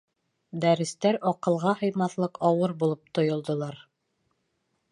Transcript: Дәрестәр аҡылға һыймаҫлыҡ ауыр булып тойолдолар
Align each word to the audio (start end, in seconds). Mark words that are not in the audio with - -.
Дәрестәр 0.61 1.17
аҡылға 1.31 1.73
һыймаҫлыҡ 1.81 2.41
ауыр 2.49 2.73
булып 2.85 3.13
тойолдолар 3.19 3.79